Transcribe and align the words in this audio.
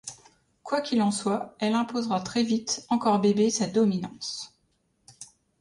Quoi 0.63 0.81
qu’il 0.81 1.03
en 1.03 1.11
soit, 1.11 1.53
elle 1.59 1.75
imposera 1.75 2.21
très 2.21 2.41
vite, 2.41 2.87
encore 2.89 3.19
bébé, 3.19 3.51
sa 3.51 3.67
dominance. 3.67 4.57